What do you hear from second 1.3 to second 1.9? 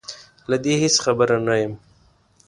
نه یم